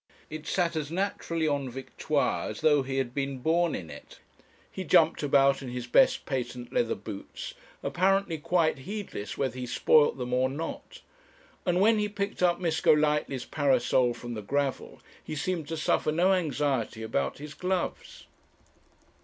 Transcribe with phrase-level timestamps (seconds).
[0.31, 4.17] It sat as naturally on Victoire as though he had been born in it.
[4.71, 10.17] He jumped about in his best patent leather boots, apparently quite heedless whether he spoilt
[10.17, 11.01] them or not;
[11.67, 16.11] and when he picked up Miss Golightly's parasol from the gravel, he seemed to suffer
[16.11, 18.25] no anxiety about his gloves.